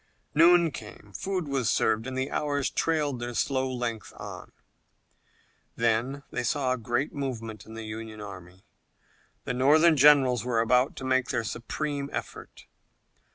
[0.33, 4.51] Noon came, food was served, and the hours trailed their slow length on.
[5.75, 8.65] Then they saw a great movement in the Union army.
[9.43, 12.65] The Northern generals were about to make their supreme effort.